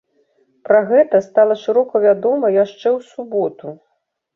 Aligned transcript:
Пра 0.67 0.79
гэта 0.93 1.21
стала 1.27 1.59
шырока 1.67 2.03
вядома 2.09 2.53
яшчэ 2.63 2.83
ў 2.97 2.99
суботу. 3.15 3.81